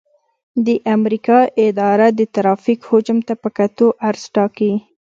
د 0.65 0.67
امریکا 0.95 1.39
اداره 1.67 2.07
د 2.19 2.21
ترافیک 2.35 2.79
حجم 2.89 3.17
ته 3.27 3.33
په 3.41 3.49
کتو 3.57 3.87
عرض 4.07 4.23
ټاکي 4.35 4.71